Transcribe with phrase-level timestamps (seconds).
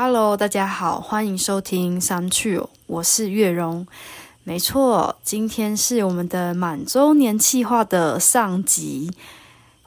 [0.00, 3.84] Hello，大家好，欢迎收听三趣，我是月荣。
[4.44, 9.10] 没错，今天是我们的满周年计划的上集。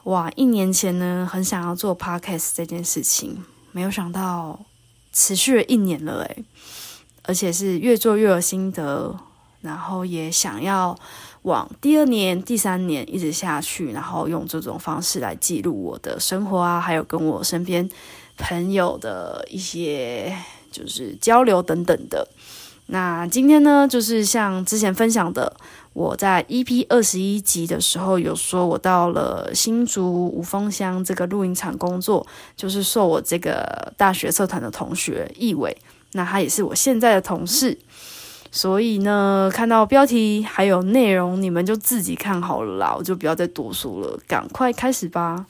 [0.04, 4.60] 哇，一年前呢，很想要做 podcast 这件事情，没有想到
[5.14, 6.44] 持续了一年了诶，
[7.22, 9.18] 而且是越做越有心得，
[9.62, 10.94] 然后也想要
[11.44, 17.88] 往第二年、第三年一直下去，然后用这种方式来记录我的生活啊，还有跟我身边
[18.38, 20.36] 朋友的一些
[20.70, 22.28] 就是交流等等的。
[22.86, 25.54] 那今天呢，就是像之前分享的，
[25.94, 35.74] 我在 EP 二十一集的时候有说，我到了新竹五峰乡这个录音厂工作，就是受我这个大学社团的同学易伟，
[36.12, 37.78] 那他也是我现在的同事，
[38.50, 45.46] 所以呢，看到标题还有内容，你们就自己看好了啦，我就不要再多说了，赶快开始吧。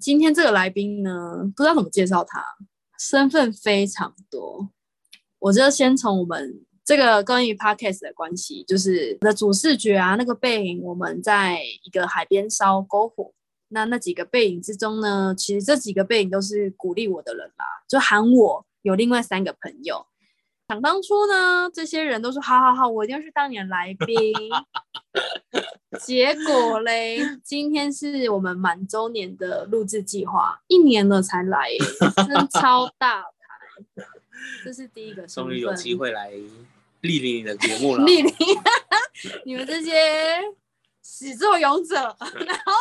[0.00, 2.44] 今天这个来宾呢，不知道怎么介绍他，
[2.98, 4.70] 身份非常多。
[5.38, 13.32] 我就先从我们这个关于 podcast 的关系，就是的主视觉啊，那个背影，我们在一个海边烧篝火。
[13.68, 20.06] 那那几个背影之中呢，其实这几个背影都是鼓励我的人啦，就喊我有另外三个朋友。
[20.68, 24.34] 想当初呢，这些人都说好好好，我一定要去当你的来宾。
[25.98, 31.70] 结果嘞，今天是我们满周年的录制计划，一年了才来，
[32.16, 34.04] 真超大牌。
[34.62, 36.30] 这是第一个，终于有机会来
[37.00, 38.04] 莅临你的节目了。
[38.04, 38.26] 莅临
[39.46, 40.38] 你们这些
[41.02, 42.72] 始作俑者，然后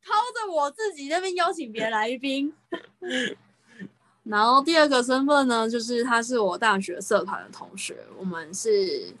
[0.00, 2.54] 抛着我自己那边邀请别人来宾。
[4.24, 9.14] 然后第二个身份呢，就是他是我大学社团的同学，我们是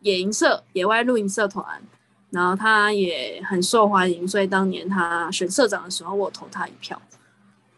[0.00, 1.82] 野营社、野外露营社团。
[2.30, 7.00] 然后他也很受欢迎，所以当年他选社长的时候，我投他一票。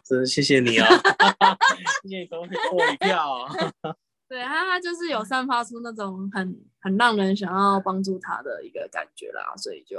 [0.03, 0.87] 真谢谢你啊！
[2.01, 3.47] 谢谢你投我一票。
[4.27, 9.97] 对他，他就是有散发出那种很很让人想要帮助他的一个感觉啦，所以就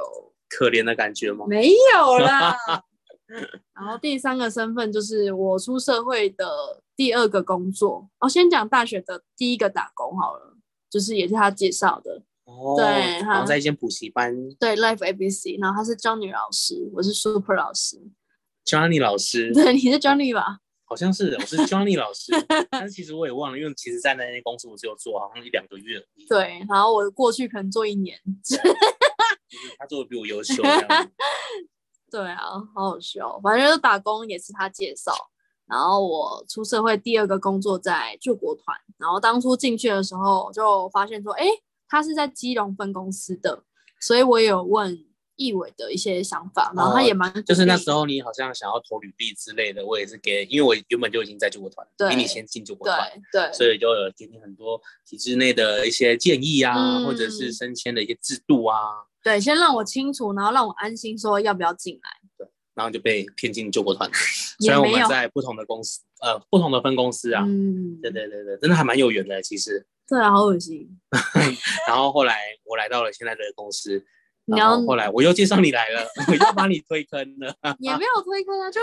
[0.49, 1.47] 可怜的感觉吗？
[1.49, 2.55] 没有啦。
[3.75, 8.09] 然后第三个身份就是我出社会的第二个工作。
[8.19, 10.57] 哦先讲大学的第一个打工好了，
[10.91, 12.23] 就是也是他介绍的。
[12.45, 12.85] 哦，对，
[13.23, 14.35] 然后在一间补习班。
[14.59, 17.97] 对，Life ABC，然后他是 Johnny 老师，我是 Super 老师。
[18.65, 20.59] Johnny 老师，对，你是 Johnny 吧？
[20.85, 22.33] 好像是，我是 Johnny 老师，
[22.71, 26.05] 但是其实我也忘了，因为其实在那间公司我只有做好像一两个月。
[26.29, 28.19] 对，然后我过去可能做一年。
[29.79, 30.61] 他做的比我优秀。
[32.11, 32.39] 对啊，
[32.75, 33.39] 好好笑。
[33.43, 35.13] 反正打工也是他介绍，
[35.67, 41.47] 然后我出社会第二个工作在救国团，然后当初进去的时候就发现说，哎，
[41.89, 43.63] 他是在基隆分公司的，
[44.01, 45.07] 所以我有问
[45.37, 58.77] 易伟的一些想法，然后他也蛮就是那时候你好像想要投履历之类的，我也是给，因为我原本就已经在救国团，比你先进救国团，对，所以就有给你很多体制内的一些建议啊，或者是升迁的一些制度啊。
[59.23, 62.11] 对，先让我清楚，然后让我安心，说要不要进来。
[62.39, 64.11] 对，然后就被骗进救国团。
[64.59, 67.45] 虽然我们在不同的公司，呃，不同的分公司啊。
[67.47, 68.01] 嗯。
[68.01, 69.87] 对对对对，真的还蛮有缘的，其实。
[70.09, 70.89] 对啊，好恶心。
[71.87, 74.05] 然后后来我来到了现在的公司，
[74.47, 77.55] 然后后来我又介绍你来了，我又把你推坑了。
[77.79, 78.81] 也没有推坑啊，就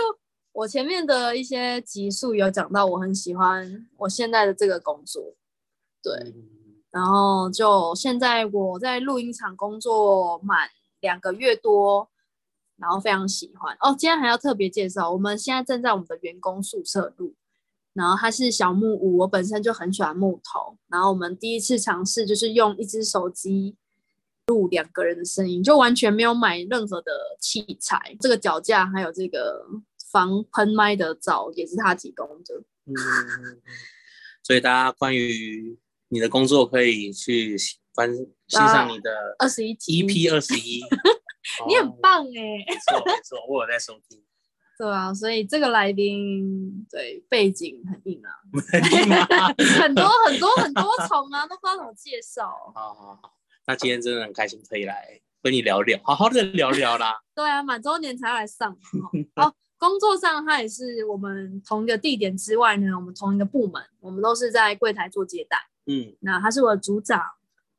[0.52, 5.34] 我前面的一些集数有讲到，我很喜欢我现在的这个工作。
[6.02, 6.32] 对。
[6.90, 12.08] 然后就现在我在录音厂工作满两个月多，
[12.76, 13.94] 然后非常喜欢哦。
[13.96, 17.34] 今天还要特别介绍，我们现在正在我们的员工宿舍录，
[17.92, 23.76] 然后它是小木屋，我本身就很喜欢木头，然后我们第一次尝试就是用一只手机
[24.46, 29.66] 录两个人的声音，就完全没有买任何的器材，这个脚架还有这个
[30.10, 32.54] 防喷麦的罩也是他提供的。
[32.86, 32.94] 嗯，
[34.42, 35.78] 所以大家关于。
[36.08, 37.56] 你的工作可以去
[37.94, 38.26] 翻欣
[38.60, 40.80] 赏你的二十一 EP 二十一，
[41.68, 44.22] 你很棒哎，没错没错，我有在收听。
[44.78, 48.30] 对啊，所以这个来宾对背景很硬啊，
[49.80, 52.48] 很多很多很多重啊，都不知道怎么介绍。
[52.74, 53.34] 好好好，
[53.66, 57.18] 那今天真的很开心可以来跟你聊聊，好好的聊聊啦。
[57.34, 58.70] 对啊，满周年才来上。
[59.34, 65.58] 哦，工作上他也是我们同一个地点之外呢，我们同一个部门，我们都是在柜台做接待。
[65.88, 67.18] 嗯，那他是我的组长。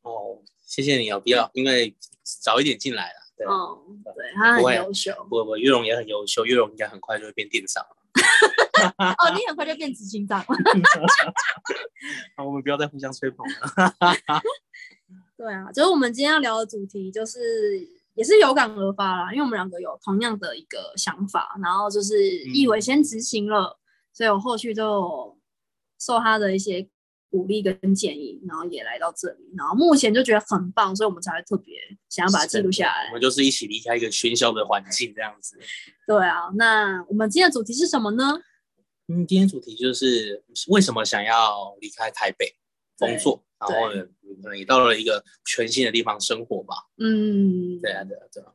[0.02, 3.80] 哦，谢谢你哦，不要因为早一点进来了，对，哦，
[4.16, 7.86] 对他很优秀，不不，玉荣也很优秀，玉荣应该很快就会变店长，
[8.98, 10.46] 哦，你很快就变执行长了，
[12.36, 14.04] 好，我们不要再互相吹捧了，
[15.38, 17.80] 对啊，就是我们今天要聊的主题，就是
[18.16, 23.78] 也是有感而发啦，因为我们两个有同样的一个想法，然后就是易伟先执行了，
[24.14, 25.38] 所以我后续就
[26.00, 26.90] 受他的一些。
[27.30, 31.76] 鼓励跟建议，然后也来到这里，然后目前就觉得很棒，所以我们才会特别
[32.10, 33.08] 想要把它记录下来。
[33.08, 35.58] 我们就是一起离开一个喧嚣的环境，这样子。
[36.08, 38.40] 对啊，那我们今天的主题是什么呢？
[39.08, 42.54] 嗯，今天主题就是为什么想要离开台北
[42.98, 44.04] 工作，然后呢，
[44.42, 46.76] 可能也到了一个全新的地方生活吧。
[46.98, 48.54] 嗯，对啊，对啊，对啊。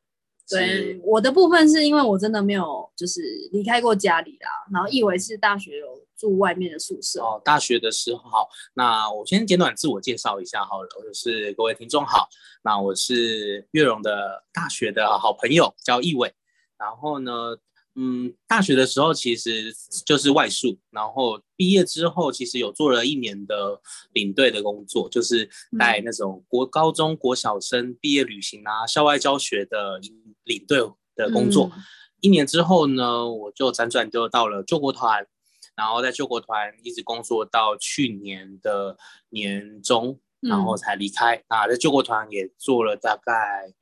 [0.48, 3.20] 对我的部分是因为我真的没有就是
[3.52, 5.86] 离开过家里啦，然后以为是大学有
[6.16, 7.40] 住外面的宿舍哦。
[7.44, 12.28] 大学的时候，好，那我先简短自我介绍一下好了，就是各位听众好，
[12.62, 16.32] 那我是月荣的大学的好朋友，叫易伟。
[16.76, 17.56] 然后呢，
[17.96, 19.72] 嗯，大学的时候其实
[20.04, 23.80] 就是外宿，然后毕业之后其实有做了一年的
[24.12, 25.48] 领队的工作，就是
[25.78, 30.00] 带那种国高中国小生毕业旅行啊、校外教学的。
[30.44, 30.78] 领队
[31.16, 31.72] 的工作，
[32.20, 35.26] 一年之后呢，我就辗转就到了救国团，
[35.74, 38.98] 然后在救国团一直工作到去年的
[39.30, 41.42] 年中，然后才离开。
[41.48, 43.72] 啊，在救国团也做了大概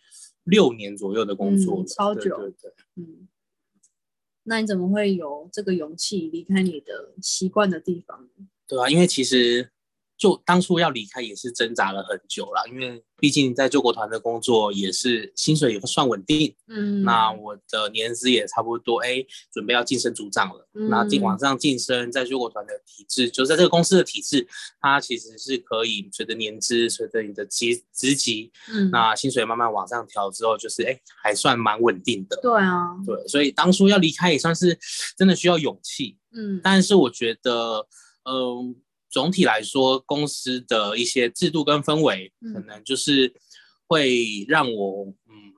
[0.45, 2.37] 六年左右的工作，超久。
[2.37, 3.27] 对对，嗯。
[4.45, 8.29] 那你怎么会有这个勇气离开你的习惯的地方？
[8.69, 9.72] 对啊，因为其实。
[10.23, 24.47] 就当初要离开也是挣扎了很久了，因为毕竟在救国团的工作也是薪水也算稳定，嗯，那我的年资也差不多，哎，准备要晋升组长了，那进往上晋升，在救国团的体制，就在这个公司的体制，
[24.81, 34.79] 它其实是可以随着年资，随着你的职职级，嗯，那薪水慢慢往上调之后，就是哎，还算蛮稳定的，对啊，对，所以当初要离开也算是
[35.17, 37.89] 真的需要勇气，嗯，但是我觉得，
[38.23, 38.77] 嗯。
[39.13, 43.35] 总体来说，公司的一些制度跟氛围，可能就是
[43.87, 45.53] 会让我嗯，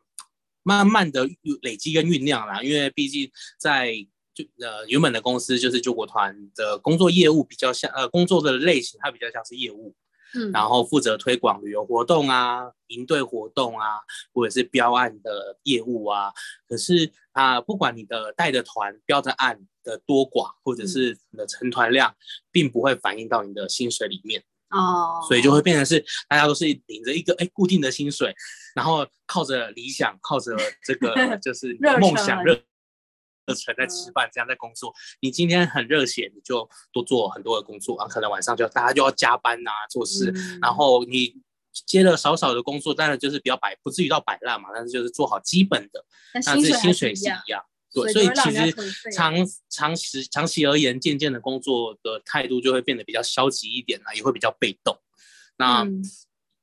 [0.64, 1.26] 慢慢的
[1.62, 2.60] 累积跟酝酿啦。
[2.62, 3.94] 因为毕竟在
[4.34, 9.94] 就呃原本的公司就是救国团的工作业务比较像呃工作的类型，它比较像是业务。
[10.36, 14.00] 嗯然后负责推广旅游活动啊、营队活动啊，
[14.32, 16.32] 或者是标案的业务啊。
[16.66, 22.12] 可是啊，不管你的带的团标的案的多寡，或者是你的成团量，
[22.50, 25.24] 并不会反映到你的薪水里面哦。
[25.28, 28.34] 所以就会变成是大家都是领着一个哎固定的薪水，
[28.74, 32.60] 然后靠着理想，靠着这个 就是梦想热。
[33.46, 34.90] 热忱在吃饭，这样在工作。
[35.20, 38.08] 你今天很热血，你就多做很多的工作啊。
[38.08, 40.32] 可能晚上就大家就要加班呐，做事。
[40.62, 41.36] 然后你
[41.84, 44.70] 接了少少的工作，当然就是比较摆，不至于到摆烂嘛。
[44.74, 46.02] 但是就是做好基本的，
[46.32, 47.62] 那薪水是一样。
[47.94, 49.34] 对，所以其实长
[49.70, 54.98] 长时长期而言，渐渐的工作的态度就会变得比较消极一点啦，也会比较被动。
[55.56, 55.86] 那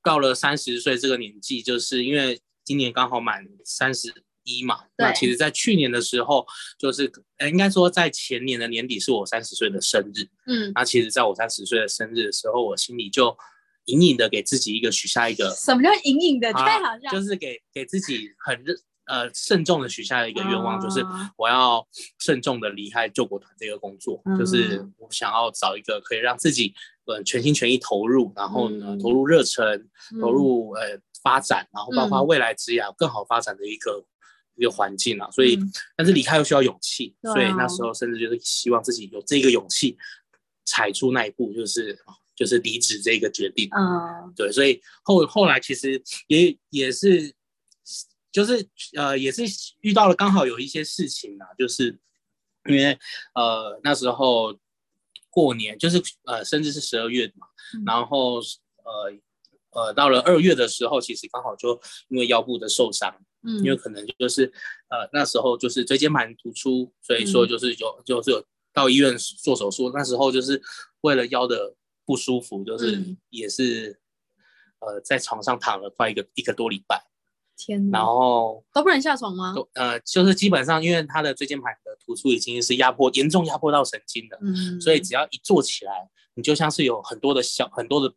[0.04, 4.24] 到了三十岁这个年纪，就是因为今年刚好满三十。
[4.44, 6.44] 一嘛，那其实，在去年的时候，
[6.80, 13.38] 就是呃，应该说在前年的年底是我三十岁的生日，嗯，那其实在我三十岁的生日的时候，我心里就
[13.86, 16.52] 隐隐的给自己一个许下一个，什么叫隐隐的？
[16.54, 18.76] 太好笑，就是给给自己很认
[19.06, 21.06] 呃慎重的许下一个愿望，就是
[21.38, 21.88] 我要
[22.20, 26.74] 慎重的离开救国团这个工作，就是我想要找一个可以让自己
[27.06, 29.88] 呃全心全意投入，然后呢投入热忱，
[30.20, 34.06] 投入呃发展，然后包括未来职业更好发展的一个。
[34.58, 35.58] 一个环境啊，所以
[35.96, 39.98] 但是离开又需要勇气，所以那时候甚至就是希望自己有这个勇气，
[40.66, 41.98] 踩出那一步，就是
[42.36, 43.68] 就是离职这个决定。
[43.72, 47.34] 嗯，对，所以后后来其实也也是，
[48.32, 49.44] 就是呃也是
[49.82, 52.00] 遇到了刚好有一些事情啊，就是
[52.70, 52.98] 因为
[53.36, 54.58] 呃那时候
[55.30, 57.48] 过年就是呃甚至是十二月嘛，
[57.86, 59.20] 然后呃。
[59.74, 63.10] 呃，到了二月的时候，其实刚好就因为腰部的受伤，
[63.42, 64.44] 嗯，因为可能就是
[64.90, 69.90] 呃那时候就是椎间盘突出，所以说就是有就是有到医院做手术。
[69.96, 70.62] 那时候就是
[71.00, 71.74] 为了腰的
[72.06, 73.98] 不舒服，就是也是
[74.80, 77.02] 呃在床上躺了快一个一个多礼拜，
[77.66, 79.54] 天，然后都不能下床吗？
[79.74, 85.94] 呃，就是基本上因为他的椎间盘的突出已经是压迫严重压迫到神经了，嗯，所以只要一坐起来，
[86.34, 88.14] 你就像是有很多的小很多的。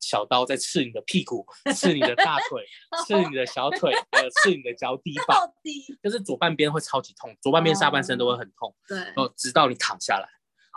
[0.00, 2.64] 小刀在刺你的屁股，刺你的大腿，
[3.04, 5.36] 刺你的小腿，还有刺你的脚底板，
[6.02, 8.72] 就是左半边会超级痛，左半边下半身都会很痛。
[8.86, 10.28] 对，然后直到你躺下来，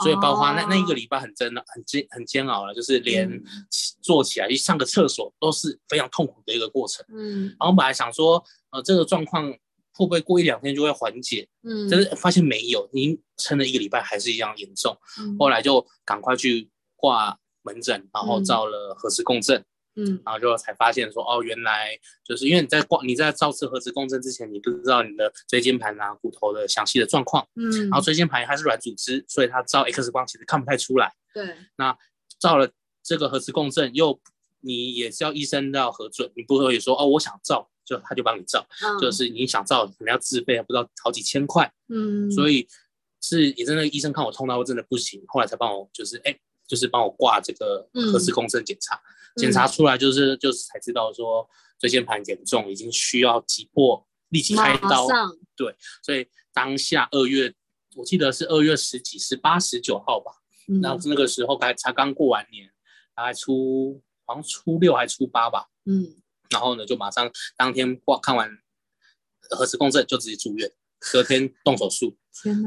[0.01, 3.29] 所以包括那那一个礼拜很煎熬，很煎很煎熬了，就是连
[4.01, 7.05] 坐起来去上个厕所都是非常痛苦的一个过程。
[7.09, 9.49] 嗯，然后本来想说，呃，这个状况
[9.93, 11.47] 会不会过一两天就会缓解？
[11.63, 14.97] 嗯，但是发现没有，您撑了一个礼拜还是一样严重。
[15.39, 17.37] 后来就赶快去挂。
[17.63, 19.63] 门诊，然后照了核磁共振，
[19.95, 20.21] 嗯。
[20.25, 27.47] 然后就才发现说，哦，原来就是因为你在光你在照次核磁共振之前，你不知道你的椎间盘啊、骨头的详细的状况。
[27.55, 31.13] 嗯，然后椎间盘它是软组织，所以它照 X 光其实看不太出来。
[31.33, 31.97] 对，那
[32.39, 32.69] 照了
[33.03, 34.19] 这个核磁共振，又
[34.61, 38.99] 你也是要医生要核准，你不可以说哦，我想照，就他就帮你照，嗯。
[38.99, 42.67] 就是你想照可能要自费，不知道好几千块，嗯，所以
[43.21, 49.01] 是也真的医生看我痛到真的不行，后来才帮我就是哎，就是帮我挂这个核磁共振检查，
[49.35, 55.07] 检查出来就是就是才知道说椎间盘严重，已经需要急迫立即开刀，
[55.55, 57.53] 对所以当下二月，
[57.95, 60.31] 我记得是二月十几、十八、十九号吧。
[60.67, 62.69] 嗯然后那个时候才才刚过完年，
[63.15, 65.67] 大概初好像初六还初八吧。
[65.85, 66.15] 嗯
[66.49, 68.49] 然后呢，就马上当天挂看完
[69.49, 70.71] 核磁共振就直接住院，
[71.11, 72.15] 隔天动手术。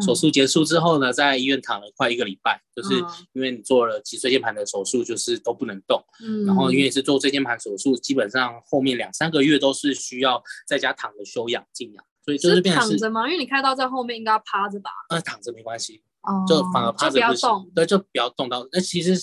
[0.04, 6.04] 手术结束之后呢，在医院躺了快一个礼拜，就是嗯因为你做了脊椎间盘的手术，就是都不能动。
[6.22, 13.26] 嗯，然后因为是做椎间盘手术，基本上后面两三个月都是需要在家躺着休养静养，所以就是是变成是躺着吗？
[13.26, 14.90] 因为你开刀在后面应该要趴着吧？
[15.08, 18.68] 呃躺着没关系，哦，就反而趴就不要着不行动，对，就不要动到。
[18.70, 19.14] 那其实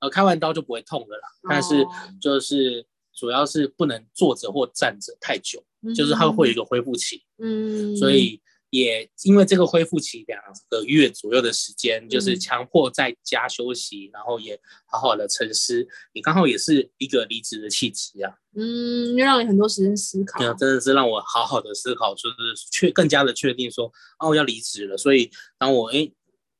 [0.00, 1.88] 呃开完刀就不会痛的啦，但是哦
[2.20, 5.64] 就是主要是不能坐着或站着太久，
[5.96, 15.86] 就是它会有一个恢复期，嗯，所以也因为这个恢复期两个月左右的时间，就是嗯强迫在家休息，然后也好好的沉思。
[16.12, 20.46] 你刚好也是一个离职的契机啊，嗯，就让你很多时间思考对。
[20.46, 22.36] 啊，真的是让我好好的思考，就是
[22.70, 24.96] 确更加的确定说，哦要离职了。
[24.96, 26.10] 所以当我哎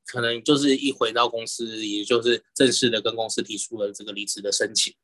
[0.07, 4.95] 可能就是一回到公司，也就是正式的跟公司提出了这个离职的申请。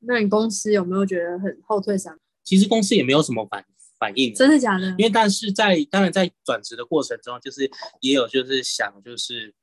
[0.00, 2.18] 那你公司有没有觉得很后退想？
[2.44, 3.64] 其实公司也没有什么反
[3.98, 4.88] 反应，真的假的？
[4.98, 9.54] 因为但是在当然在转职的过程中，就是也有就是想就是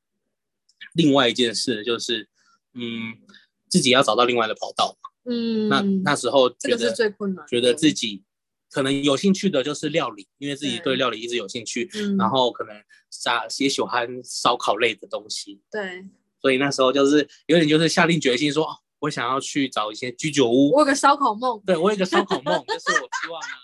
[0.93, 2.27] 另外一件事，就是
[2.73, 3.15] 嗯
[3.69, 4.97] 自己要找到另外的跑道。
[5.25, 8.23] 嗯，那那时候这个是觉得最困难，觉得自己
[8.69, 12.75] 可能有兴趣的就是料理，因为自己对对料理一直有兴趣，嗯，然后可能
[13.09, 16.05] 杀也喜欢烧烤类的东西，对。
[16.41, 20.69] 所以那时候就是有点就是下定决心说，哦，我想要去找一些居酒屋。
[20.73, 23.55] 我，有个烧烤梦，对我有一个烧烤梦，就是我希望呢，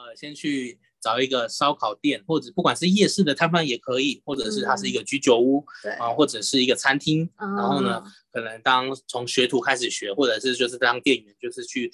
[0.00, 8.02] 呃，先去找一个烧烤店，或者不管是夜市的摊贩也可以，或者是它是一个居酒屋对，啊、或者是一个餐厅，然然后呢，
[8.32, 11.92] 可能当从学徒开始学，或者是就是当店员，就是去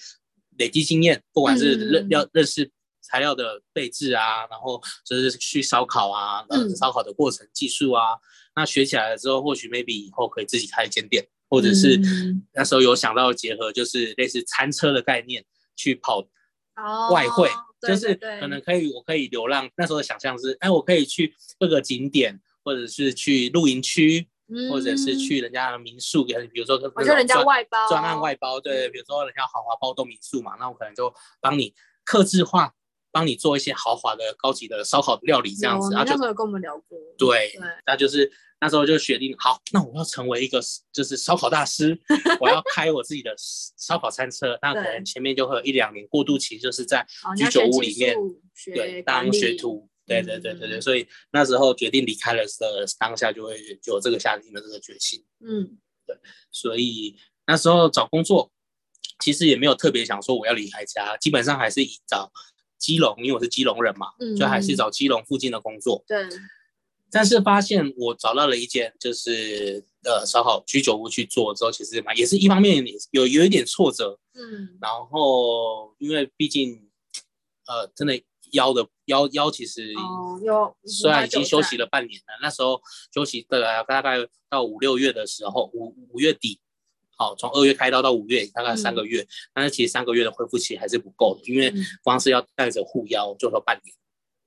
[0.59, 2.71] 累积经验，不管是认嗯要认识
[3.03, 6.77] 材料的备制啊，然后就是去烧烤啊，呃，嗯。
[6.77, 8.03] 烧烤的过程技术啊，
[8.55, 12.47] 那学起来了之后，或许 maybe 以后可以自己开一间店，或者是嗯。
[12.55, 15.45] 那时候有想到结合，就是类似餐车的概念
[15.77, 16.21] 去跑
[16.77, 17.11] 哦。
[17.13, 19.69] 外汇，对就是可能可以，我可以流浪。
[19.77, 24.27] 那时候的想象是，哎，我可以去各个景点，或者是去露营区，
[24.71, 25.19] 或者是嗯。
[25.19, 32.73] 去人家的民宿，给比如说我觉得人家外包专案外包，对，比如说人家豪华包栋民宿嘛，那我可能就帮你克制化，
[33.11, 38.31] 帮你做一些豪华的高级的烧烤料理这样子，有然后就跟我们聊过，对对，那就是
[38.61, 40.61] 那时候就决定，好，那我要成为一个
[40.93, 41.99] 就是烧烤大师，
[42.41, 44.59] 我要开我自己的烧烤餐车。
[44.63, 48.17] 那可能前面就会有一两年过渡期，就是在居酒屋里面
[48.75, 49.89] 对当学徒。
[50.07, 55.25] 对对对对所以那时候决定离开了的当下，就会就有这个下定的这个决心。
[55.45, 56.17] 嗯对
[56.53, 58.53] 所以那时候找工作，
[59.19, 62.31] 其实也没有特别想说我要离开家，基本上还是以找
[62.79, 66.05] 基隆，因为我是基隆人嘛，嗯就还是找基隆附近的工作。
[66.07, 66.25] 对，
[67.17, 76.89] 但是发现我找到了一间就是呃烧烤居酒屋去做之后，其实蛮也是一方面有有一点挫折，嗯然后因为毕竟
[77.67, 82.81] 呃真的腰的腰腰其实哦虽然已经休息了，半年了，那时候
[83.15, 84.19] 休息的大概
[84.51, 86.61] 到五六月的时候，五五月底。
[87.19, 93.97] 好，从二月开刀到五月，大概三个月，但是其实三个月的恢复期还是不够的，因为嗯光是要带着护腰就说半年。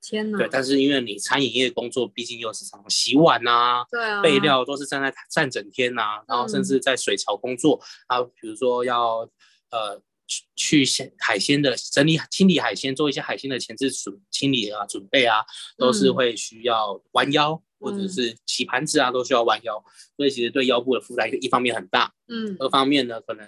[0.02, 9.28] 天哪，对，但是因为你餐饮业工作，毕竟又是常常洗碗啊、对啊，备料都是站在站整天呐、然后甚至在水槽工作啊，比如说要
[9.70, 15.44] 呃去去鲜海鲜的整理清理海鲜，做一些海鲜的前置准清理啊准备啊，
[15.76, 17.62] 都是嗯会需要弯腰。
[17.82, 19.82] 或者嗯是洗盘子啊，都需要弯腰，
[20.14, 23.42] 所以其实对腰部的负担一方面很大，嗯二方面呢，可能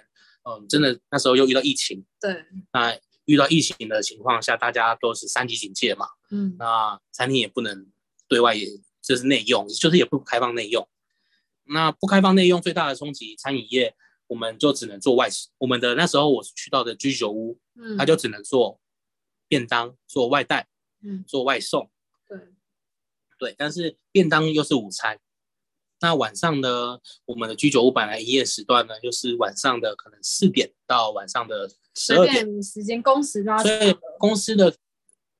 [0.49, 7.87] 嗯，真的那时候又遇到疫情，对，那遇到疫情的情况下，大家都是三级警戒嘛，嗯那餐厅也不能
[8.27, 8.67] 对外也
[9.01, 10.87] 就是内用，就是也不开放内用。
[11.65, 13.95] 那不开放内用最大的冲击，餐饮业
[14.27, 15.49] 我们就只能做外食。
[15.57, 18.81] 我们的那时候我去到的居酒屋，嗯，它就只能做
[19.47, 20.67] 便当、做外带、
[21.01, 21.89] 嗯做外送。
[22.27, 22.37] 对，
[23.37, 25.19] 对，但是便当又是午餐，
[26.03, 34.75] 那晚上呢，我们的居酒屋本来营业时段呢，就是晚上的可能四点到晚上的十二点，时间工时拉所以公司的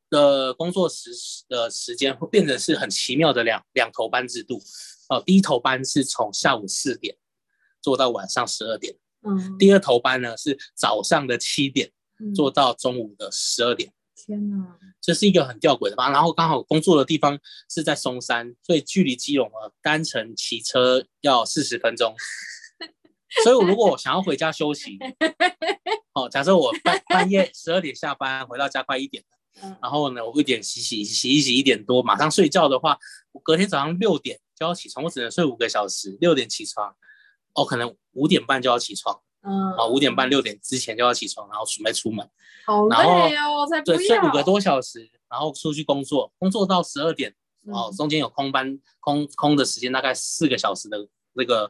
[0.09, 1.11] 的工作时
[1.49, 4.61] 的时间会变成是很奇妙的两两头班制度。
[5.09, 7.17] 哦，第一头班是从下午四点
[7.81, 11.91] 做到晚上十二点，嗯，第二头班呢是早上的七点
[12.21, 13.91] 嗯做到中午的十二点。
[14.15, 16.09] 天哪，这是一个很吊诡的吧？
[16.09, 17.37] 然后刚好工作的地方
[17.69, 22.15] 是在松山，所以距离基隆呢单程骑车要四十分钟。
[23.43, 24.97] 所以我如果我想要回家休息，
[26.15, 29.21] 哦，假设我半半夜十二点下班，回到家快一点
[29.81, 32.97] 然后呢，我一点洗洗洗一洗一点多，马上睡觉的话，
[33.33, 36.95] 我隔天早上六点就要起床，我只能睡五个小时，六点起床，
[37.55, 42.27] 哦，可能五点半就要起床，嗯，啊，五点半六点之前就要起床，然后准备出门。
[42.65, 47.35] 好累哦，我才不对，睡，五个多小时，然后出去工作，工作到十二点，
[47.67, 51.69] 哦，嗯中间有空班空空的时间，大概四个小时的那个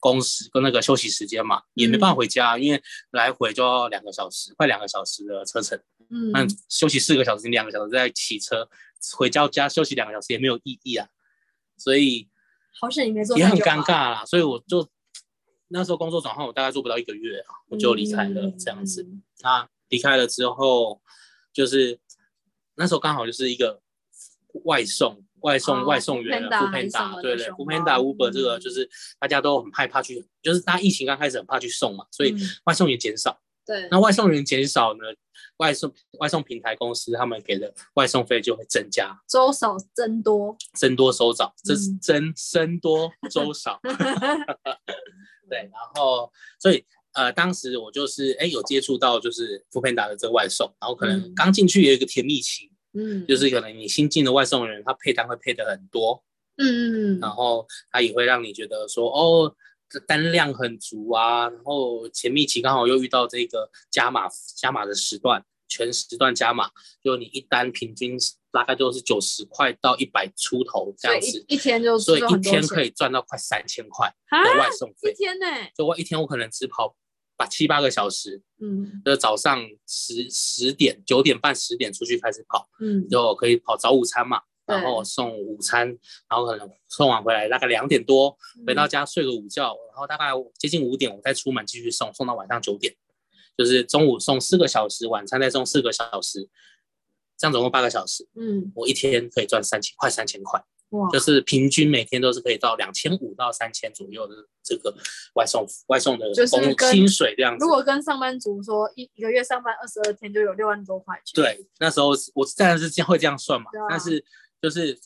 [0.00, 5.78] 工时跟那个休息时间嘛，也没办法回家，因为来回就要两个小时，快两个小时的车程，
[6.08, 8.66] 嗯，那休息四个小时，你两个小时再骑车，
[9.14, 11.06] 回到家休息两个小时也没有意义啊，
[11.76, 12.28] 所以
[12.80, 14.10] 好险你没做，也很尴尬。
[14.12, 14.88] 啦，所以我就
[15.72, 19.02] 那时候工作转换，我大概做不到一个月啊，我就离开了这样子。
[19.02, 21.02] 嗯那离开了之后，
[21.52, 21.98] 就是
[22.76, 23.82] 那时候刚好就是一个
[24.64, 28.88] 外送、外送、哦外送员是什么，Foodpanda，对对的熊猫，Foodpanda、Uber 这个嗯就是
[29.18, 33.38] 大家都很害怕去，就是大家疫情刚开始很怕去送嘛，所以嗯外送员减少。
[33.66, 35.00] 对，那外送员减少呢，
[35.58, 43.78] 外送外送平台公司他们给的外送费就会增加，周少增多，增多收少，这是嗯增增多周少。
[45.52, 46.82] 对，然后所以
[47.12, 56.24] 呃，当时我就是哎有接触到就是 f o o Panda 的这个外送，然后可能嗯刚进去有一个甜蜜期，嗯，就是可能你新进的外送人，他配单会配的很多，
[56.56, 59.54] 嗯然后他也会让你觉得说哦。
[59.92, 66.70] 这单量很足啊，然后前蜜期刚好又遇到这个加码加码的时段，全时段加码，
[67.04, 68.16] 就你一单平均
[68.52, 75.14] 大概都是九十块到一百出头这样子，一一天就所以一天可以赚到快三千块啊的外送一费。
[75.14, 76.94] 天呢，就我一天我可能只跑
[77.36, 79.02] 把七八个小时，嗯。
[79.04, 85.88] 就早上十十点九点半十点出去开始跑，嗯，就可以跑早午餐嘛，然后送午餐，
[86.28, 88.30] 然后可能送完回来大概两点多
[88.66, 90.26] 回嗯到家睡个午觉，然后大概
[90.58, 92.94] 接近五点我再出门继续送，送到晚上九点，
[93.56, 96.48] 就是中午送四个小时，晚餐再送四个小时，
[97.42, 100.64] 这样总共八个小时，嗯我一天可以赚三千快三千块。
[100.90, 104.94] 哇，就是平均每天都是可以到两千五到三千左右的这个
[105.34, 107.68] 外送外送的就是工跟薪水这样子如。
[107.68, 114.24] 果跟上班族说一一个月上班二十二天就有六万多块钱，对，那时候是我当然是这样会这样算嘛，啊但是
[114.60, 114.96] 就是，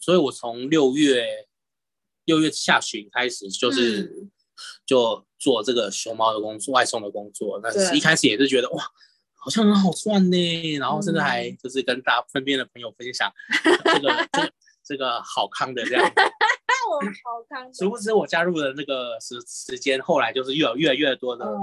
[0.00, 1.46] 所以我从六月
[2.24, 4.30] 六月下旬开始，就是、嗯
[4.86, 7.58] 就做这个熊猫的工作，外送的工作。
[7.62, 8.84] 那对一开始也是觉得哇，
[9.44, 13.30] 好像很好赚呢，然后甚至还嗯就是跟大家身边的朋友分享
[13.62, 14.52] 这个这个
[14.82, 16.02] 这个好康的这样
[16.90, 21.60] 我好康殊不知我加入的那个时时间，后来就是越有越来越多的、嗯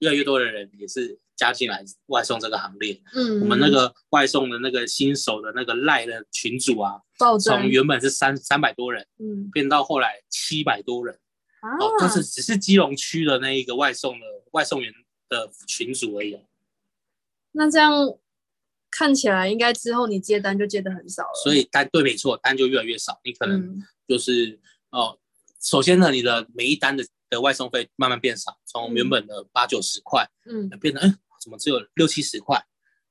[0.00, 3.02] 越来越多的人也是加进来外送这个行列。
[3.16, 7.02] 嗯，我们那个外送的那个新手的那个赖的群主啊，
[7.42, 11.18] 从原本是三三百多人，嗯变到后来七百多人。
[11.62, 14.92] 啊，哦，但是只是基隆区的那一个外送的外送员
[15.28, 16.40] 的群组而已哦。
[17.58, 17.92] 那这样
[18.90, 23.20] 看起来应该之后你接单就接的很少了，所以单对，没错，单就越来越少。
[23.24, 24.58] 你可能嗯就是
[24.90, 25.18] 哦，
[25.60, 32.64] 首先呢，你的每一单的的外送费慢慢变少，从原本的八九十块嗯变成哎，怎么只有六七十块，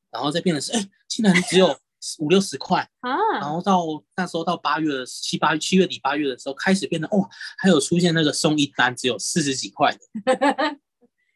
[0.09, 1.77] 然后再变成是哎，竟然只有
[2.19, 3.11] 五六十块 啊。
[3.33, 3.83] 然啊，后到
[4.15, 10.79] 那时候到八月七八七月底八月的时候，开始变得哇，还有出现那个送一单只有四十几块的。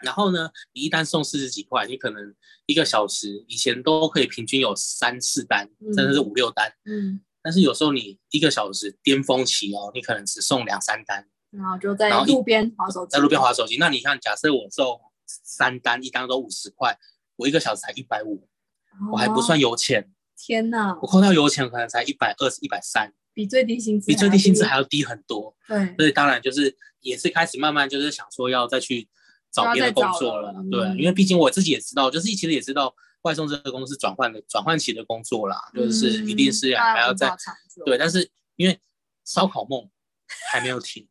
[0.03, 2.33] 然后呢，你一单送四十几块，你可能
[2.65, 6.71] 一个小时以前都可以平均有三四单，嗯甚至是五六单。
[6.85, 13.77] 嗯，但是有时候你一个小时巅峰期哦，你可能只送两三单，然后就在路边划手机，在路边划手机。
[13.77, 16.97] 那你看，假设我送三单，一单都五十块，
[17.37, 18.47] 我一个小时才一百五，
[19.11, 25.55] 我还不哦算油钱，天哪我，扣掉油钱可能才一百二十、一百三，比最低薪资比最低薪资还还要低很多。
[25.67, 29.07] 对，所以当然就是也是开始慢慢就是想说要再去
[29.51, 38.79] 找别的工作了，对，因为毕竟我自己也知道，就是其实也知道外送这个公司转换的转换期的工作啦，就是一定是要还要再大无法长久对，但是因为
[39.25, 39.89] 烧烤梦
[40.51, 41.07] 还没有停，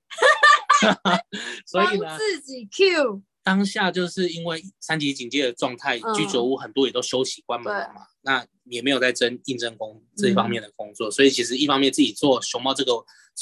[1.67, 12.93] 所以呢帮，自己 Q，当下就是因为三级警戒的状态，嗯居酒屋很多也都休息关门了嘛，那也没有在争应征工这一方面的工作，所以其实一方面自己做熊猫这个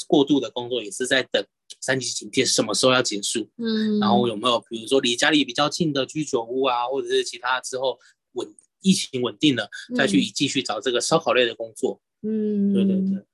[0.07, 1.45] 过渡的工作，也是在等
[1.81, 7.99] 三级警戒什么时候要结束，嗯，然后有没有比如说离家里比较近的居酒屋啊，或者是其他之后
[8.33, 8.47] 稳
[8.81, 12.01] 疫情稳定了，再去继续找这个烧烤类的工作。
[12.21, 13.25] 嗯，对对对。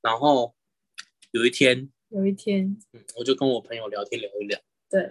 [0.00, 0.54] 然后
[1.32, 4.58] 有一天，有一天，嗯，我就跟我朋友聊天聊一聊。
[4.88, 5.10] 对，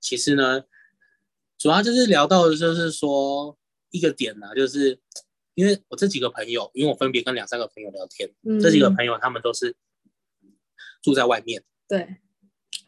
[0.00, 0.62] 其实呢，
[1.58, 3.58] 主要就是聊到的就是说
[3.92, 4.98] 一个点呢、就是
[5.54, 8.58] 因为我这几个朋友，因为我分别跟两三个朋友聊天，嗯。
[8.58, 9.76] 这几个朋友他们都是
[11.02, 12.16] 住在外面，对，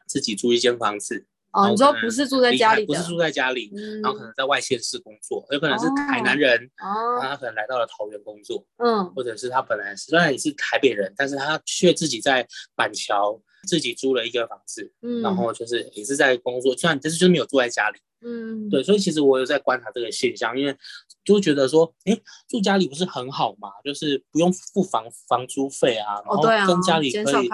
[0.07, 7.21] 自己租一间房子，哦，你说不是住在家里的，不是住在家里，嗯，然后可能在外县市工作，有可能是台南哦。
[7.21, 9.05] 然后，他可能来到了桃园工作，嗯。
[9.14, 13.38] 或者是他本来虽然也是台北人，但是他却自己在板桥
[13.69, 17.99] 自己租了一个房子，嗯，然后就是也是在工作，虽然但是就是没有住在家里。
[18.25, 20.77] 嗯，对，所以其实我有在观察这个现象，因为
[21.25, 27.49] 就觉得说，哎，住家里不是很好嘛，就是不用付房房租费啊，然后跟家里可以、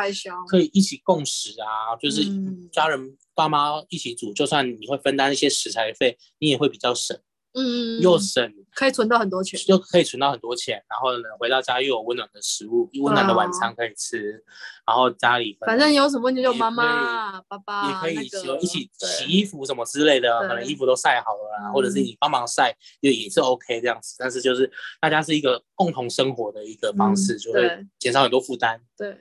[0.48, 2.68] 可以一起共食啊，就是嗯。
[2.70, 7.18] 家人爸妈一起煮，就算你会分担一些食材费，你也会比较省，
[7.52, 14.42] 嗯，嗯，又嗯省可以存到很多钱，又可以存到很多钱，然后呢回到家又有温暖的食物、温暖的晚餐可以吃，
[14.86, 24.16] 然后家里反正有什么问题就妈妈、爸爸也可以洗一起洗衣服什么之类的，可能衣服都晒好了啦，或者是嗯你帮忙晒也也是 OK 这样子。
[24.18, 28.80] 但是就是大家是一个共同生活的一个方式，嗯就会减少很多负担。
[28.96, 29.18] 对，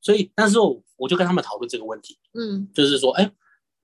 [0.00, 3.30] 所以，那时候我就跟他们讨论这个问题，嗯就是说，哎，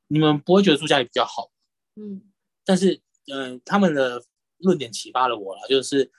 [0.09, 1.51] 你们不会觉得住家里比较好？
[1.96, 2.22] 嗯
[2.64, 3.01] 但是，
[3.33, 4.23] 嗯、他们的
[4.59, 6.11] 论点启发了我了，就是，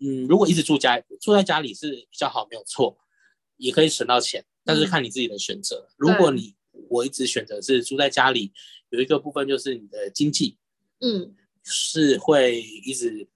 [0.00, 2.96] 嗯，如果一直住家住在家里是比较好，没有错，
[3.56, 5.88] 也可以省到钱，但是嗯看你自己的选择。
[5.96, 6.54] 如果你
[6.88, 8.52] 我一直选择是住在家里，
[8.90, 10.56] 有一个部分就是你的经济
[11.00, 13.28] 嗯是会一直，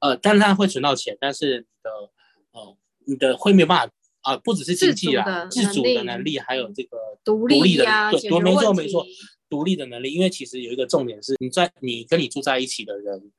[0.00, 1.90] 呃，当然会存到钱，但是你的，
[2.52, 3.94] 呃，你的会没有办法。
[4.22, 9.02] 啊、不只是经济啦，自主的能力还有这个独立的对，没错没错，
[9.50, 13.32] 独立的能力，因为其实有一个重点是，你在你跟你住在一起的人，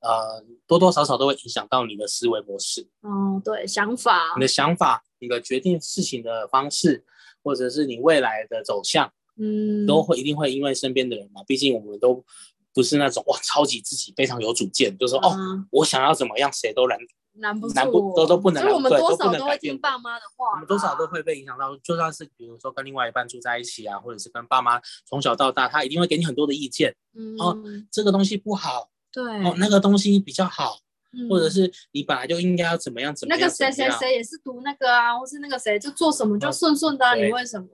[0.00, 4.32] 呃，多多少少都会影响到你的思维模式、哦，对，想法。
[4.36, 7.04] 你，的想法、你的决定事情的方式，
[7.42, 11.42] 或者是你未来的走向，嗯，都会一定会因为身边的人嘛。
[11.46, 12.24] 毕竟我们都
[12.72, 16.98] 不是那种哇超级自己非常有主见，就是说、哦，嗯我想要怎么样，谁都拦，
[17.36, 21.76] 难不难不住都都不能所以我们多少都会听爸妈的话，我们多少都会被影响到。
[21.78, 27.56] 就算是比如说跟另外一半住在一起啊，或者是跟爸妈从小到大，他一定会给你很多的意见，嗯，哦
[27.90, 28.88] 这个东西不好。
[29.12, 30.78] 对，哦，那个东西比较好，
[31.12, 33.40] 嗯或者是你本来就应该要怎么样怎么样。
[33.40, 37.66] 那个谁谁谁也是读那个啊，或是那个谁就做什么就哦顺顺的你为什么？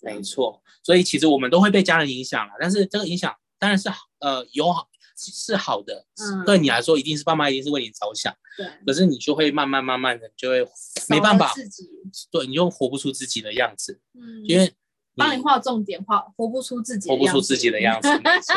[0.00, 0.60] 没错。
[0.82, 10.64] 所以其实我们都会被家人影响了，但是这个影响当然是好，呃，有好是是好的，嗯对你来说一定是爸妈一定是为你着想，对，可是你就会慢慢慢慢的就会
[11.08, 11.90] 没办法，自己，
[12.30, 14.72] 对，你就活不出自己的样子，嗯，因为
[15.16, 18.54] 帮你画重点，画活不出自己，活不出自己的样子，没错。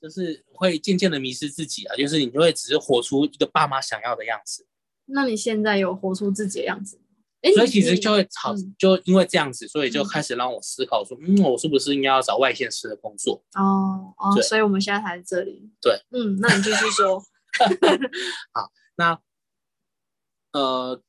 [0.00, 4.66] 就是会渐渐的迷失自己啊，就是你就会只是活出一个爸妈想要的样子，
[5.06, 7.02] 那你现在有活出自己的样子吗？
[7.54, 13.42] 所以其实就会吵，嗯就因为这样子，所以就嗯开始让我思考说，嗯，我是不是应该要找外县市的工作？
[13.54, 15.68] 哦哦，所以我们现在才在这里。
[15.80, 17.22] 对，嗯，那你继续说。
[18.96, 19.18] 那
[20.52, 21.00] 呃，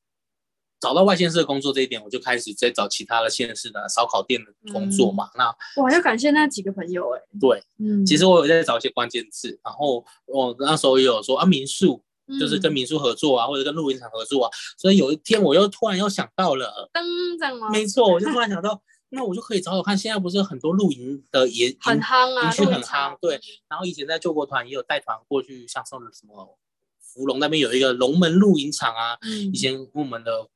[0.79, 5.29] 找到外县市的工作这一点，我就开始在找其他的县市的烧烤店的工作嘛。
[5.35, 5.45] 那
[5.81, 7.21] 哇，要感谢那几个朋友哎。
[7.39, 12.03] 对，嗯，其实我有在找一些关键字，然后我那时候也有说啊，民宿
[12.39, 14.49] 就是跟嗯民宿合作啊，或者跟露营场合作啊。
[14.77, 17.69] 所以有一天我又突然又想到了，噔这样吗？
[17.69, 23.39] 没错，我就突然 想到，那我就可以找找看，现在不是很多露营的也很夯啊，很夯，对。
[23.69, 26.57] 然后以前在救国团也有带团过去，像什么什么
[26.99, 30.47] 福隆那边有一个龙门露营场啊，嗯以前我们的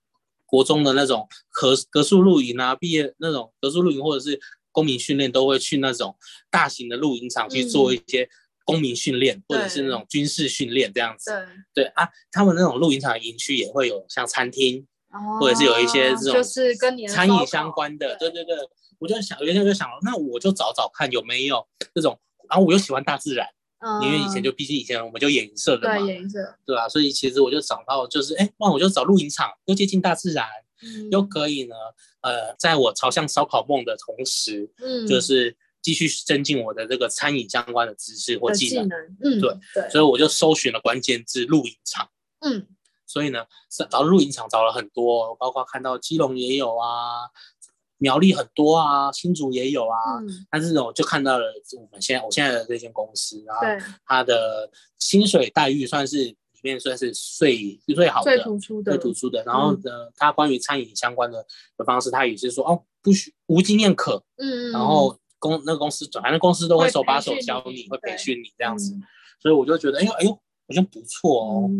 [0.45, 4.39] 国中的那种格格数露营啊，毕业那种格数露营或者是
[4.71, 6.15] 公民训练，都会去那种
[6.49, 8.30] 大型的露营场去做一些
[8.67, 11.32] 公民训练，或者是那种军事训练这样子。
[11.73, 14.86] 对，对啊，他们那种露营场营区也会有像餐厅，
[15.39, 18.30] 或者是有一些这种哦就是跟你餐饮相关的，对。
[18.30, 23.47] 对对对，我就想，有一天就想，那我就找找看有没有这种，然后我又喜欢大自然，
[23.80, 24.03] 嗯。
[24.03, 25.97] 因为以前就毕竟以前我们就演艺社的嘛。
[25.97, 30.45] 对，颜色，对吧、所以其实我就找到就是，哎，那我就找露营场，又接近大自然，
[30.84, 31.10] 嗯。
[31.10, 31.75] 又可以呢，
[32.21, 35.08] 呃，在我朝向烧烤梦的同时，嗯。
[35.08, 35.56] 就是
[35.88, 38.89] 继续增进我的这个餐饮相关的知识或技能，
[39.23, 42.10] 嗯，对对，所以我就搜寻了关键字露营场。
[42.41, 42.67] 嗯。
[43.06, 47.23] 所以呢，是找露营场找了很多，包括看到基隆也有啊，
[48.00, 51.45] 苗栗很多啊，新竹也有啊，嗯，但是呢，我就看到了
[51.78, 53.62] 我们现在我现在的这间公司，然后，
[54.06, 54.69] 它的
[55.00, 58.91] 薪水待遇算是里面算是最最好的，最突出的。
[58.91, 59.41] 最突出的。
[59.45, 61.45] 然后呢，它关于餐饮相关的
[61.78, 69.04] 的方式，它也是说哦，不许无经验可，嗯嗯，然后公那个公司反正公司都会会手把手教你你，会培训你这样子，嗯
[69.39, 71.80] 所以我就觉得哎呦哎呦，好像不错哦，嗯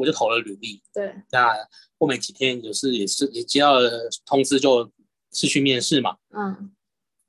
[0.00, 0.82] 我就投了履历。
[0.94, 1.54] 对，那
[1.98, 4.90] 后面几天，也是也是也接到了通知，就
[5.32, 6.16] 是去面试嘛。
[6.30, 6.72] 嗯，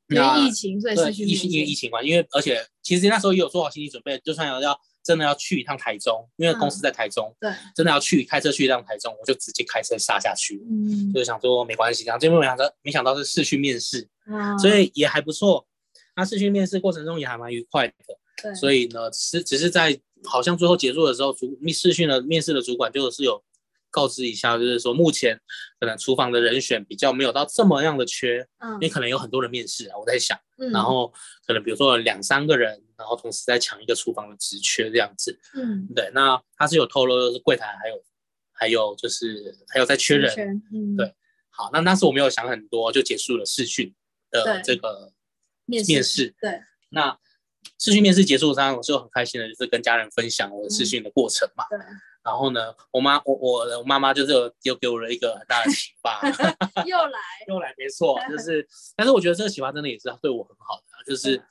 [0.08, 14.60] 因那为疫情，所以疫情因为疫情嘛，因为而且其实那时候也有做好心理准备，就算要要真的要去一趟台中，因为公司在台中，对，真的要去开车去一趟台中，我就直接开车杀下去，嗯，就是想说没关系，然后结果没想到没想到是试训面试，嗯。
[14.60, 15.66] 所以也还不错。
[16.18, 17.94] 那试训面试过程中也还蛮愉快的，
[18.44, 23.42] 对，所以呢，是只是在好像最后结束的时候，主面视讯的面试的主管就是有
[23.90, 25.40] 告知一下，就是说目前
[25.80, 28.74] 可能厨房的人选比较没有到这么样的缺，嗯。
[28.74, 30.38] 因为可能有很多人面试啊，我在想。
[30.60, 31.14] 嗯，然后
[31.46, 35.40] 可能比如说两三个人，然后同时在抢一个厨房的职缺这样子。
[35.56, 38.04] 嗯，对，那他是有透露就是柜台还有
[38.52, 40.34] 还有就是还有在缺人。
[40.34, 41.14] 圈，嗯，对
[41.50, 43.94] 好，那那时我没有想很多，就结束了试训
[44.32, 45.14] 的对这个
[45.66, 46.36] 面面试。
[46.40, 47.18] 对，那
[47.80, 51.66] 试训面试结束上，我就很开心的，就是跟家人分享我的试训的过程嘛。
[51.70, 51.78] 对，
[52.24, 56.22] 然后呢，我妈我我我妈妈就是有有给我了一个很大的启发。
[56.86, 61.42] 又来， 又来，没错， 就是，但是我觉得这个启发真的也是对我很好的啊，就是，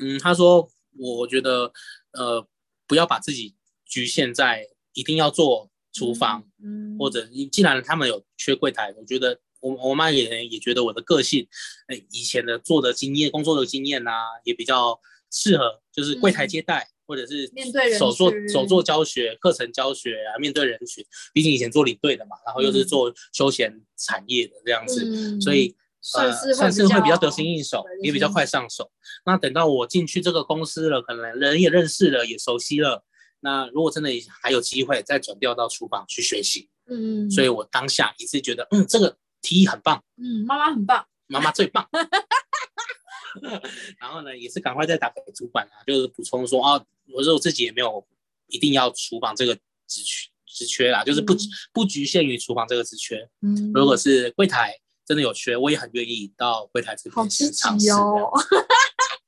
[0.00, 1.72] 嗯，他说，我觉得，
[2.12, 2.46] 呃，
[2.86, 11.46] 不要把自己局限在一定要做厨房，嗯，或者你既然他们有缺柜台，我觉得我我妈也也觉得我的个性，
[11.88, 14.10] 呃，以前的做的经验、工作的经验呐、
[14.44, 15.00] 也比较
[15.30, 16.48] 适合，就是柜台嗯。
[16.48, 16.88] 接待。
[17.04, 22.86] 或者是面对手做手做教学、课程教学啊，面对人群，毕竟以前做领队的嘛，然后又是嗯。
[22.86, 25.38] 做休闲产业的这样子，嗯。
[25.38, 28.90] 所以算是呃、算是会比较得心应手，也比较快上手。
[29.24, 33.04] 那等到我进去这个公司了，可能人也认识了，也熟悉了。
[33.40, 34.10] 那如果真的
[34.42, 41.88] 还有机会再转调到厨房去学习，嗯，所以我当下也是觉得，嗯，这个提议很棒，嗯，妈妈很棒，妈妈最棒。
[43.98, 46.84] 然后呢，也是赶快再打给主管啊，就是补充说啊，
[47.14, 48.06] 我说我自己也没有
[48.48, 49.54] 一定要厨房这个
[49.86, 51.38] 职缺职缺啦，就是不、嗯
[51.72, 53.28] 不局限于厨房这个职缺。
[53.40, 54.76] 嗯，如果是柜台
[55.12, 57.88] 真的有缺，我也很愿意到柜台这边去尝试。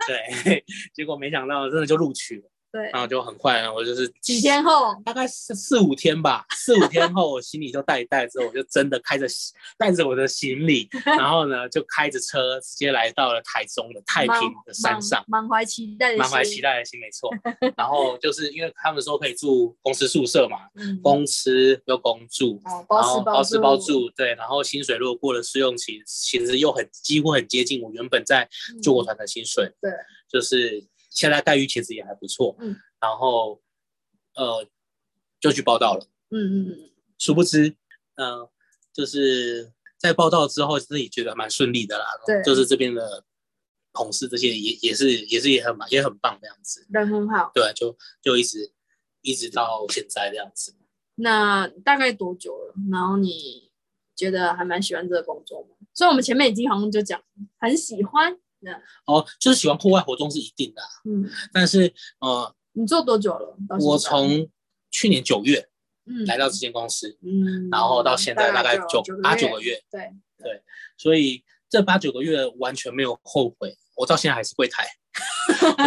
[0.06, 0.64] 对，
[0.96, 9.28] 结果没想到真的就录取了，对，然后就很快，我就是几天后，大概四四五天吧，四五天后我行李就带一带之后，我就真的开着
[9.78, 14.34] 带着我的行李， 然后呢就开着车直接来到了台中的太平
[14.66, 15.24] 的山上。
[15.28, 17.30] 满满怀期待的，满怀期待的心，没错。
[17.78, 28.48] 然后就是因为他们说可以住公司宿舍嘛，嗯，公吃又公住，哦，包然后吃包吃包住，住，对，然后薪水如果过了试用期，其实又很几乎很接近我原本在
[28.82, 29.92] 救国团的薪水，对，
[30.28, 33.62] 就是现在待遇其实也还不错，嗯，然后
[34.34, 34.66] 呃
[35.40, 37.74] 就去报道了，嗯嗯嗯，殊不知，
[38.16, 38.50] 呃，
[38.92, 43.24] 就是在报道之后自己觉得蛮顺利的啦，对就是这边的
[43.92, 47.52] 同事这些也也是也是也很也很棒这样子，人很好。
[47.54, 48.72] 对，就就一直
[49.22, 50.74] 一直到现在这样子。
[51.14, 52.74] 那大概多久了？
[52.90, 53.70] 然后你
[54.16, 55.76] 觉得还蛮喜欢这个工作吗？
[55.94, 57.22] 所以我们前面已经好像就讲
[57.60, 58.36] 很喜欢。
[58.64, 58.72] 那
[59.06, 63.56] 哦，就是喜欢户外活动是一定的啊，嗯，但是呃，你做多久了？
[63.80, 64.48] 我从
[64.90, 65.68] 去年九月
[66.06, 70.62] 嗯来到这间公司，嗯，然后到现在大概九九八九个月，对对，
[70.96, 74.86] 所以这八九个月完全没有后悔，我到现在还是柜台。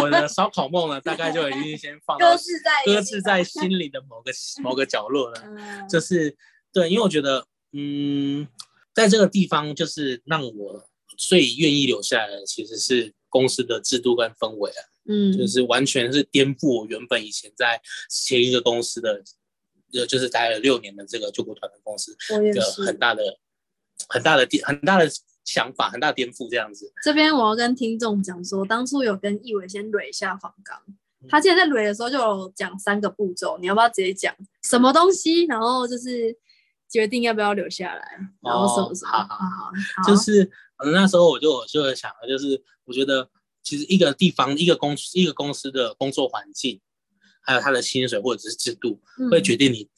[0.00, 5.42] 我的烧烤梦呢，大概就已经先放到 搁置在搁置在心里的某个 某个角落了。
[5.44, 6.34] 嗯，就是
[6.72, 8.48] 对，因为我觉得，嗯，
[8.94, 10.82] 在这个地方，就是让我
[11.18, 17.78] 最愿意留下来的，其实是公司的制度跟氛围啊，嗯，就是完全是颠覆我原本以前在
[18.08, 19.20] 前一个公司的，
[19.92, 22.84] 呃，就是待了六年的这个救国团的公司一个我也是。
[22.84, 23.38] 很大的、
[24.08, 25.10] 很大的颠、很大的
[25.44, 26.92] 想法、很大的颠覆这样子。
[27.02, 35.46] 这边我要跟听众讲说，当初有跟易伟先捋一下访纲，嗯他现在在捋的时候就有讲三个步骤，你要不要直接讲什么东西？
[35.46, 36.36] 然后就是
[36.88, 39.10] 决定要不要留下来，然后什么什么？
[39.10, 43.30] 哦好好好好，就是嗯，那时候我就我就会想了，就是我觉得
[43.62, 46.80] 其实一个地方、一个公一个公司的工作环境，
[47.42, 49.88] 还有他的薪水或者是制度，嗯会决定你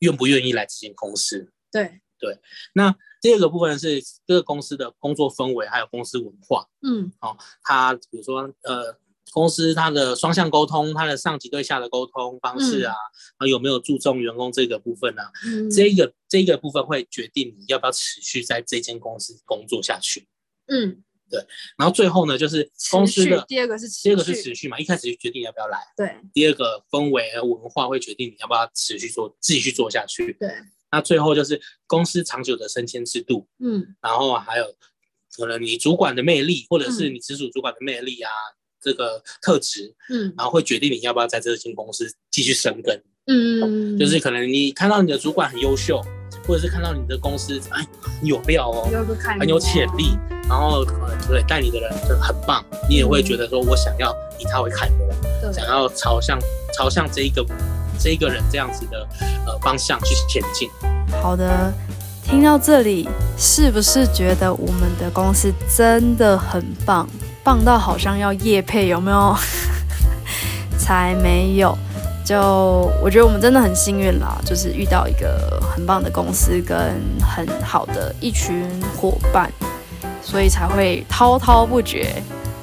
[0.00, 1.52] 愿不愿意来这间公司。
[1.70, 2.38] 对对，
[2.74, 6.66] 那第二个部分是这个公司的工作氛围，还有公司文化。
[6.82, 8.98] 嗯哦，他比如说呃，
[9.32, 12.94] 公司它的双向沟通，它的上级对下的沟通方式啊，
[13.38, 15.22] 啊有没有注重员工这个部分呢？
[15.70, 20.26] 这个这个部分会决定你要不要持续在这间公司工作下去。
[20.68, 21.44] 嗯，对。
[21.76, 25.80] 然后最后呢，就是公司的第二个是第二个是持续嘛，一开始就决定要不要来。
[25.96, 26.16] 对。
[26.32, 30.34] 第二个氛围和文化会决定你要不要持续做，继续做下去。
[30.40, 30.50] 对。
[30.90, 33.46] 那最后就是公司长久的升迁制度。
[33.58, 33.96] 嗯。
[34.00, 34.64] 然后还有
[35.36, 38.30] 可能你主管的魅力，或者是你直属主管的魅力啊。
[38.86, 46.00] 这个特质，嗯，然后会决定你要不要在这间公司继续生根，嗯，就是可能你看到你的主管很优秀，
[46.46, 47.84] 或者是看到你的公司哎
[48.22, 48.88] 有料哦，
[49.40, 50.16] 很有潜力，
[50.48, 50.84] 然后
[51.28, 56.38] 对带你的人就很棒，你也会觉得说我想要以他为楷模，想要朝向
[56.72, 57.44] 朝向这一个
[57.98, 59.04] 这一个人这样子的
[59.48, 60.70] 呃方向去前进。
[61.20, 61.74] 好的，
[62.22, 67.08] 听到这里，是不是觉得我们的公司真的很棒？
[67.46, 69.32] 棒到好像要夜配，有没有？
[70.76, 71.78] 才没有。
[72.24, 76.76] 就我觉得我们真的很幸运啦，就是遇到一个很棒的公司跟
[77.20, 79.48] 很好的一群伙伴，
[80.20, 82.20] 所以才会滔滔不绝。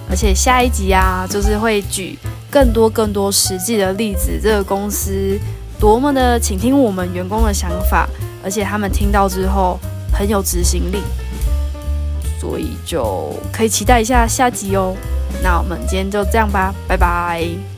[0.10, 2.20] 而且下一集啊，就是会举
[2.52, 5.40] 更多更多实际的例子，这个公司
[5.80, 8.06] 多么的倾听我们员工的想法，
[8.44, 9.80] 而且他们听到之后
[10.12, 11.02] 很有执行力。
[12.44, 14.94] 所以就可以期待一下下集哦。
[15.42, 17.73] 那我们今天就这样吧，拜拜。